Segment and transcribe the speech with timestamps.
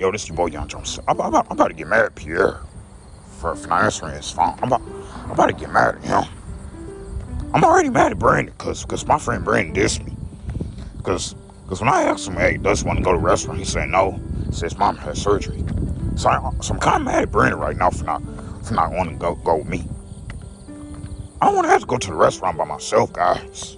[0.00, 0.98] Yo, this is your boy Young Jones.
[1.06, 2.62] I'm, I'm, I'm about to get mad at Pierre
[3.38, 4.58] for, for not answering his phone.
[4.62, 4.80] I'm about,
[5.24, 6.24] I'm about to get mad at him.
[7.52, 10.16] I'm already mad at Brandon because cause my friend Brandon dissed me.
[10.96, 11.34] Because
[11.68, 13.58] cause when I asked him, hey, does he want to go to a restaurant?
[13.58, 14.12] He said no.
[14.46, 15.62] He said his mom had surgery.
[16.16, 18.22] So, I, so I'm kind of mad at Brandon right now for not
[18.64, 19.86] for not wanting to go, go with me.
[21.42, 23.76] I don't want to have to go to the restaurant by myself, guys.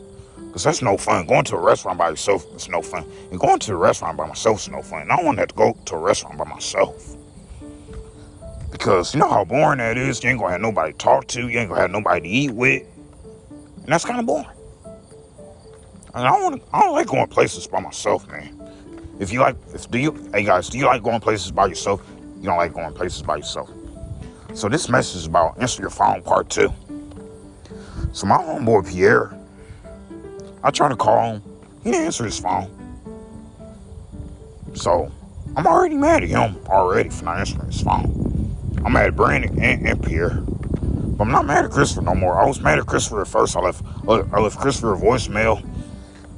[0.53, 1.25] Because that's no fun.
[1.25, 3.07] Going to a restaurant by yourself is no fun.
[3.31, 5.01] And going to a restaurant by myself is no fun.
[5.01, 7.17] And I don't want to have to go to a restaurant by myself.
[8.71, 10.23] Because you know how boring that is?
[10.23, 11.49] You ain't going to have nobody to talk to.
[11.49, 12.83] You ain't going to have nobody to eat with.
[13.77, 14.47] And that's kind of boring.
[16.15, 18.61] And I don't want I don't like going places by myself, man.
[19.19, 22.03] If you like, if do you, hey guys, do you like going places by yourself?
[22.37, 23.71] You don't like going places by yourself.
[24.53, 26.71] So this message is about answer your phone part two.
[28.13, 29.35] So my homeboy Pierre,
[30.65, 31.43] I tried to call him.
[31.83, 32.71] He didn't answer his phone.
[34.75, 35.11] So
[35.57, 38.81] I'm already mad at him already for not answering his phone.
[38.85, 40.41] I'm mad at Brandon and, and Pierre.
[40.41, 42.41] But I'm not mad at Christopher no more.
[42.41, 43.57] I was mad at Christopher at first.
[43.57, 45.69] I left I left Christopher a voicemail.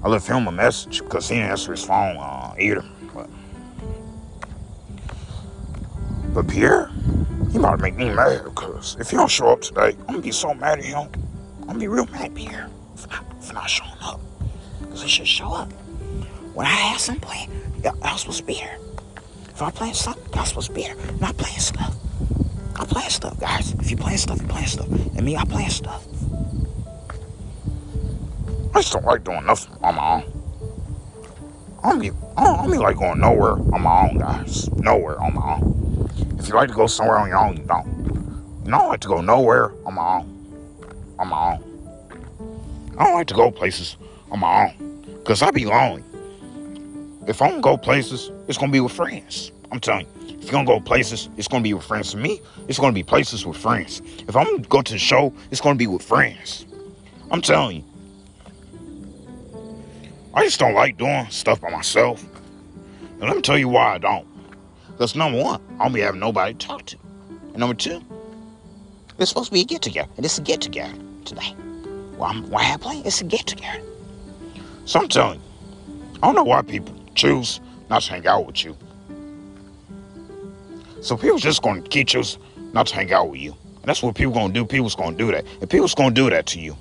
[0.03, 2.85] I left him a message because he didn't answer his phone uh, either.
[3.15, 3.31] But,
[6.35, 6.91] but Pierre,
[7.53, 10.33] he to make me mad because if he don't show up today, I'm gonna be
[10.33, 11.09] so mad at him.
[11.63, 12.69] I'm gonna be real mad Pierre
[13.55, 14.21] not, showing up.
[14.81, 15.73] Because he should show up.
[16.55, 17.49] When I have some play,
[17.83, 18.79] y'all supposed to be here.
[19.49, 20.97] If I'm playing something, y'all supposed to be here.
[21.21, 21.97] Not playing stuff.
[22.77, 23.73] I'm playing stuff, guys.
[23.75, 24.89] If you playing stuff, you playing stuff.
[24.89, 26.07] And me, I playing stuff.
[28.75, 30.25] I just don't like doing nothing on my own.
[31.85, 34.69] I don't be, I don't, I don't be like going nowhere on my own, guys.
[34.73, 36.11] Nowhere on my own.
[36.39, 37.87] If you like to go somewhere on your own, you don't.
[38.65, 41.15] You don't like to go nowhere on my own.
[41.19, 41.74] On my own.
[42.99, 43.97] I don't like to go places
[44.31, 45.17] on my own.
[45.19, 46.05] Because I be lonely.
[47.27, 49.51] If I'm gonna go places, it's gonna be with friends.
[49.73, 50.37] I'm telling you.
[50.37, 52.11] If you're gonna go places, it's gonna be with friends.
[52.11, 54.03] To me, it's gonna be places with friends.
[54.29, 56.67] If I'm gonna go to the show, it's gonna be with friends.
[57.31, 57.85] I'm telling you.
[60.35, 62.23] I just don't like doing stuff by myself.
[63.13, 64.27] And let me tell you why I don't.
[64.89, 66.99] Because number one, I don't be having nobody to talk to.
[67.29, 68.03] And number two,
[69.19, 70.11] it's supposed to be a get together.
[70.17, 70.95] And it's a get together
[71.25, 71.55] today.
[72.33, 73.03] Why I play?
[73.05, 73.83] It's a get together.
[74.85, 75.47] So I'm telling you,
[76.23, 78.77] I don't know why people choose not to hang out with you.
[81.01, 82.39] So people just to keep choose
[82.73, 83.55] not to hang out with you.
[83.77, 84.65] And that's what people to do.
[84.65, 85.45] People's to do that.
[85.61, 86.77] And people's to do that to you.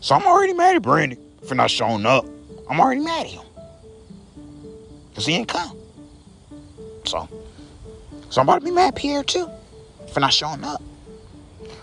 [0.00, 2.26] So I'm already mad at Brandon for not showing up.
[2.68, 3.44] I'm already mad at him.
[5.10, 5.76] Because he ain't come.
[7.04, 7.28] So,
[8.30, 9.48] so I'm about to be mad at Pierre too
[10.12, 10.82] for not showing up.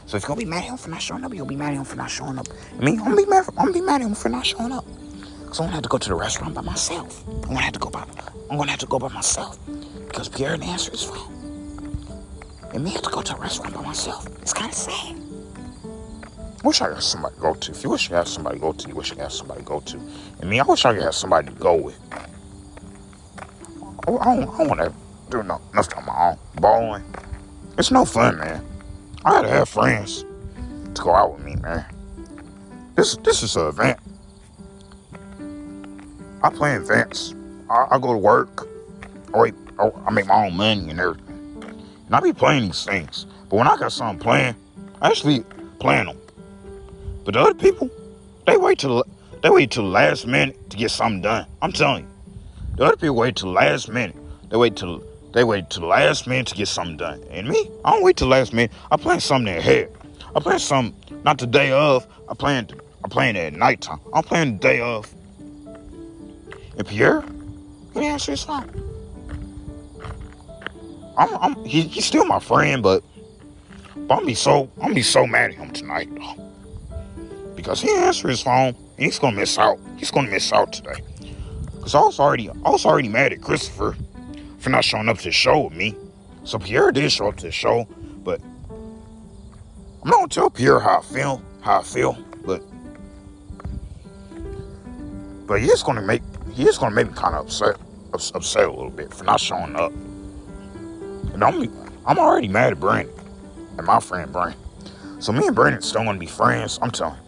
[0.06, 1.72] So if you're gonna be mad at him for not showing up, you'll be mad
[1.72, 2.48] at him for not showing up.
[2.78, 3.46] I mean, I'm gonna be mad.
[3.50, 4.86] I'm gonna be mad at him for not showing up.
[5.48, 7.28] Cause I'm gonna have to go to the restaurant by myself.
[7.28, 8.06] I'm gonna have to go by.
[8.50, 9.58] I'm gonna have to go by myself
[10.08, 11.30] because Pierre didn't answer his phone.
[12.74, 14.28] And me have to go to a restaurant by myself.
[14.42, 15.16] It's kind of sad.
[16.64, 17.72] Wish I had somebody to go to.
[17.72, 19.66] If you wish you had somebody to go to, you wish you had somebody to
[19.66, 20.00] go to.
[20.40, 22.00] And me, I wish I could have somebody to go with.
[24.08, 24.94] Oh, I don't, I don't want to
[25.30, 26.38] do no, nothing on my own.
[26.56, 27.04] Bowling.
[27.78, 28.66] It's no fun, man.
[29.26, 30.26] I had to have friends
[30.96, 31.86] to go out with me, man.
[32.96, 34.00] This this is an event.
[36.42, 37.34] I play events.
[37.70, 38.68] I, I go to work.
[39.34, 41.64] I, wait, I make my own money and everything.
[42.06, 43.26] And I be playing these things.
[43.50, 44.56] But when I got something playing,
[45.02, 45.46] I actually
[45.80, 46.18] plan them.
[47.24, 47.90] But the other people,
[48.46, 49.06] they wait till
[49.42, 51.48] they wait till last minute to get something done.
[51.62, 52.10] I'm telling you.
[52.76, 54.18] The other people wait till last minute.
[54.50, 55.02] They wait till
[55.34, 57.22] they wait the last minute to get something done.
[57.32, 58.72] And me, I don't wait the last minute.
[58.92, 59.92] I plan something ahead.
[60.36, 62.08] I plan something not the day of.
[62.30, 62.68] I plan
[63.04, 64.00] I plan it at nighttime.
[64.14, 65.14] I'm playing the day of.
[66.78, 68.70] And Pierre, he didn't answer his phone.
[71.18, 73.04] I'm, I'm he, he's still my friend, but,
[73.96, 76.10] but I'm be so I'm be so mad at him tonight.
[77.56, 79.80] Because he answer his phone he's gonna miss out.
[79.98, 81.02] He's gonna miss out today.
[81.82, 83.98] Cause I was already I was already mad at Christopher
[84.64, 85.94] for not showing up to the show with me.
[86.46, 87.86] So Pierre did show up to the show,
[88.24, 88.40] but
[90.02, 92.64] I'm not gonna tell Pierre how I feel, how I feel, but
[95.46, 96.22] but he is gonna make
[96.54, 97.78] he is gonna make me kind of upset
[98.14, 99.92] upset a little bit for not showing up.
[101.34, 101.70] And I'm
[102.06, 103.14] I'm already mad at Brandon
[103.78, 104.60] and my friend Brandon.
[105.20, 107.20] So me and Brandon still gonna be friends, I'm telling.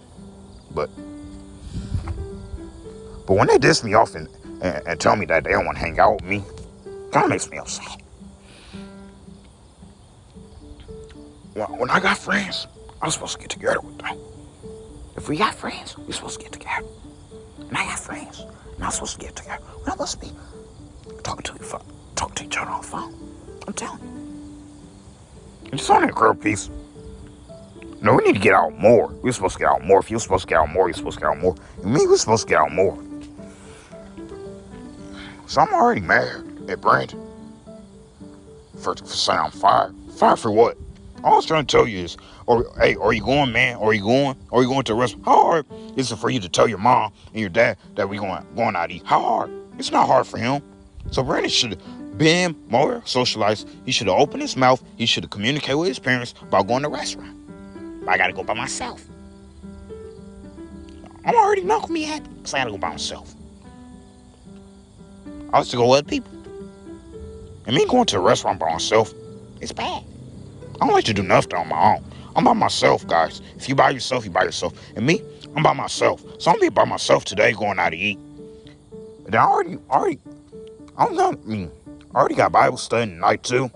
[0.72, 0.90] But
[3.28, 4.30] but when they diss me off and,
[4.62, 6.44] and, and tell me that they don't want to hang out with me,
[7.24, 8.02] of makes me upset.
[11.54, 12.68] When, I got friends,
[13.02, 14.18] I'm supposed to get together with them.
[15.16, 16.86] If we got friends, we're supposed to get together.
[17.60, 18.44] And I got friends,
[18.76, 19.64] and I'm supposed to get together.
[19.80, 21.80] We're not supposed to be talking to,
[22.16, 23.16] talk to each other on the phone.
[23.66, 24.02] I'm telling
[25.64, 25.72] you.
[25.72, 26.70] Just on that girl piece.
[28.02, 29.08] No, we need to get out more.
[29.22, 30.00] We're supposed to get out more.
[30.00, 31.56] If you're supposed to get out more, you're supposed to get out more.
[31.82, 33.02] And me, we're supposed to get out more.
[35.48, 37.20] So I'm already mad at Brandon
[38.80, 39.96] for, for saying I'm fired.
[40.18, 40.78] Fired for what?
[41.24, 43.78] All I was trying to tell you is, or hey, are you going, man?
[43.78, 44.38] Are you going?
[44.52, 45.26] Are you going to the restaurant?
[45.26, 45.66] How hard
[45.96, 48.76] is it for you to tell your mom and your dad that we going going
[48.76, 49.04] out to eat?
[49.06, 49.52] How hard?
[49.80, 50.62] It's not hard for him.
[51.12, 51.82] So Brandon should
[52.18, 53.68] been more socialized.
[53.86, 54.84] He should have opened his mouth.
[54.98, 57.36] He should have communicated with his parents about going to a restaurant.
[58.06, 59.04] But I gotta go by myself.
[61.26, 63.34] I'm already not gonna be happy because I gotta go by myself.
[65.52, 66.35] I like to go with other people.
[67.68, 69.14] And me going to a restaurant by myself,
[69.62, 70.04] it's bad.
[70.76, 72.04] I don't like to do nothing on my own.
[72.36, 73.42] I'm by myself, guys.
[73.56, 74.74] If you by yourself, you by yourself.
[74.96, 75.22] And me,
[75.56, 76.24] I'm by myself.
[76.40, 78.20] So I'm be by myself today going out to eat.
[79.26, 80.20] And I already, already,
[80.98, 81.30] I don't know.
[81.30, 81.72] I mean,
[82.14, 83.72] I already got Bible study tonight too.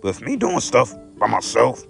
[0.00, 1.84] But if me doing stuff by myself,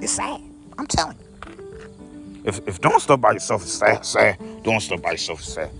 [0.00, 0.40] it's sad.
[0.78, 2.42] I'm telling you.
[2.44, 4.38] If, if doing stuff by yourself is sad, sad.
[4.62, 5.70] Doing stuff by yourself is sad.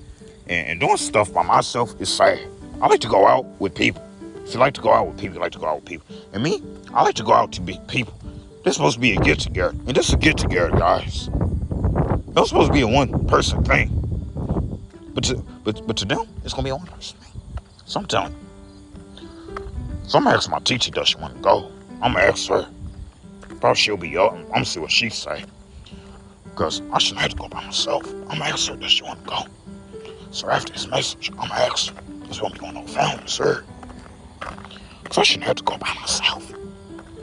[0.46, 2.40] And, and doing stuff by myself is sad.
[2.80, 4.02] I like to go out with people.
[4.44, 6.06] If you like to go out with people, you like to go out with people.
[6.32, 6.62] And me,
[6.94, 8.14] I like to go out to be people.
[8.64, 9.74] This supposed to be a get together.
[9.86, 11.28] And this is a get together, guys.
[12.36, 13.88] It's supposed to be a one person thing.
[15.12, 17.32] But to, but, but to them, it's going to be a one person thing.
[17.84, 19.28] So I'm telling you.
[20.04, 21.70] So I'm asking my teacher, does she want to go?
[22.00, 22.66] I'm to ask her.
[23.60, 24.32] Probably she'll be up.
[24.54, 25.44] I'm to see what she say.
[26.44, 28.04] Because I shouldn't have to go by myself.
[28.30, 29.42] I'm to ask her, does she want to go?
[30.30, 32.02] So after this message, I'm to ask her.
[32.38, 33.64] Won't be going no family, sir.
[35.10, 36.50] So I shouldn't have to go by myself.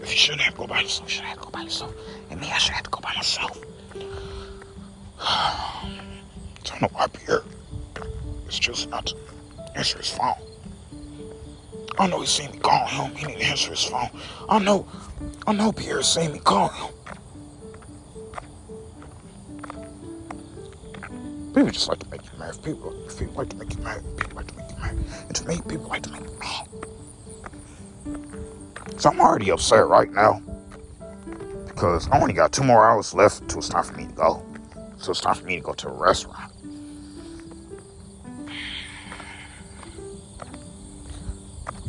[0.04, 1.94] If you shouldn't have to go by yourself, you shouldn't have to go by yourself.
[2.30, 3.57] And me, I should have to go by myself.
[5.19, 7.42] I know why Pierre
[8.48, 9.15] is just not to
[9.75, 10.36] answer his phone.
[11.98, 13.15] I know he's seen me call him.
[13.15, 14.10] He didn't answer his phone.
[14.48, 14.86] I know,
[15.48, 16.94] I know Pierre's seen me call him.
[21.57, 22.56] People just like to make you mad.
[22.63, 24.04] People, people like to make you mad.
[24.15, 24.95] People like to make you mad.
[25.25, 26.68] And to me, people like to make you mad.
[29.01, 30.39] So I'm already upset right now
[31.65, 34.45] because I only got two more hours left until it's time for me to go.
[34.98, 36.54] So it's time for me to go to a restaurant.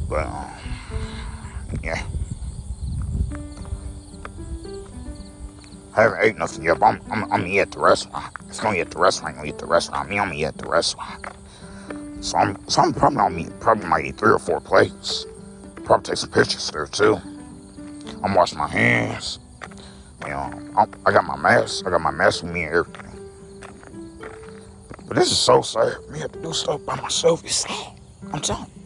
[0.09, 0.51] But, um,
[1.85, 2.07] yeah.
[5.99, 8.33] I haven't ate nothing yet, but I'm, I'm, I'm eat at the restaurant.
[8.39, 10.09] I'm gonna eat at the restaurant, I'm gonna eat at the restaurant.
[10.09, 11.27] Me, I'm gonna eat at the restaurant.
[12.21, 15.27] So I'm, so I'm probably gonna eat, probably might eat three or four plates.
[15.83, 17.21] Probably take some pictures there too.
[18.23, 19.41] I'm washing my hands.
[20.23, 21.85] You know, I'm, I got my mask.
[21.85, 23.29] I got my mask with me and everything.
[25.09, 25.97] But this is so sad.
[26.11, 27.45] Me have to do stuff by myself.
[27.45, 27.93] It's sad.
[28.33, 28.78] I'm telling you.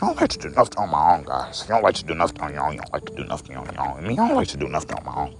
[0.00, 1.64] I don't like to do nothing on my own, guys.
[1.66, 3.56] You don't like to do nothing on your own, you don't like to do nothing
[3.56, 3.98] on your own.
[3.98, 5.34] And me, I don't like to do nothing on my own.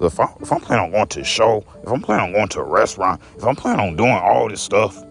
[0.00, 2.48] If, I, if I'm planning on going to a show, if I'm planning on going
[2.48, 5.02] to a restaurant, if I'm planning on doing all this stuff,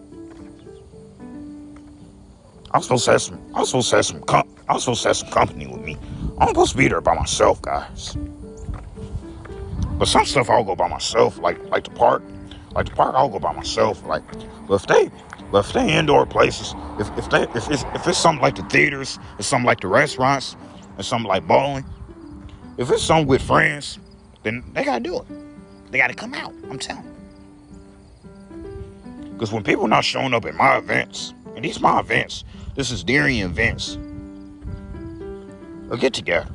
[2.70, 3.40] I was supposed to have some.
[3.54, 4.22] I was supposed to have some.
[4.22, 5.96] Com- I was supposed to have some company with me.
[6.38, 8.16] I'm supposed to be there by myself, guys.
[9.92, 12.22] But some stuff I'll go by myself, like like the park.
[12.74, 14.04] Like the park, I'll go by myself.
[14.06, 14.22] Like,
[14.66, 15.10] but if they,
[15.50, 18.62] but if they indoor places, if if they if it's if it's something like the
[18.64, 20.56] theaters, it's something like the restaurants,
[20.96, 21.84] and something like bowling.
[22.76, 23.98] If it's something with friends,
[24.42, 25.26] then they gotta do it.
[25.90, 26.52] They gotta come out.
[26.70, 27.04] I'm telling.
[29.32, 33.02] Because when people not showing up at my events, and these my events, this is
[33.02, 33.96] Darien events.
[35.90, 36.50] A get together.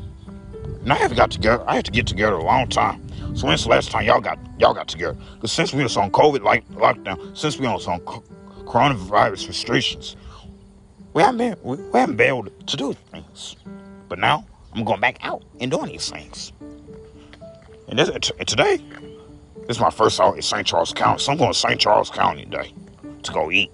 [0.82, 1.64] And I haven't got together.
[1.68, 3.02] I had to get together a long time.
[3.36, 5.18] So when's the last time y'all got y'all got together?
[5.36, 8.00] Because since we was on COVID like lockdown, since we was on
[8.66, 10.16] coronavirus restrictions,
[11.14, 13.56] we haven't been we, we haven't been able to do things.
[14.10, 16.52] But now I'm going back out and doing these things.
[17.88, 18.78] And, this, and today,
[19.68, 20.66] this is my first out in St.
[20.66, 21.20] Charles County.
[21.20, 21.80] So I'm going to St.
[21.80, 22.74] Charles County today
[23.24, 23.72] to go eat.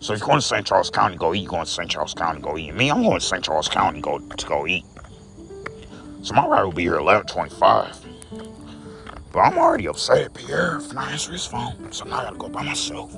[0.00, 0.66] So if you're going to St.
[0.66, 1.40] Charles County, go eat.
[1.40, 1.90] You're going to St.
[1.90, 2.74] Charles County, go eat.
[2.74, 3.42] Me, I'm going to St.
[3.42, 4.84] Charles County, go to go eat.
[6.22, 8.05] So my ride will be here 11:25.
[9.36, 11.92] But I'm already upset Pierre not answering his phone.
[11.92, 13.14] So now I gotta go by myself,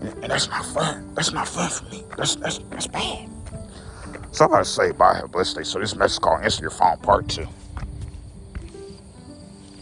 [0.00, 1.14] and, that's not fun.
[1.14, 2.02] That's not fun for me.
[2.16, 3.30] That's that's that's bad.
[4.32, 5.62] So about to say bye, have a blessed day.
[5.62, 7.46] So this message called Answer Your Phone Part 2.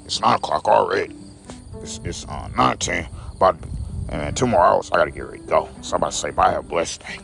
[0.04, 1.16] It's 9 o'clock already.
[1.80, 3.08] It's, it's uh, 9 10.
[3.34, 3.56] About
[4.10, 5.70] and two more hours, I gotta get ready to go.
[5.80, 7.20] So I'm about to say bye, have a blessed day.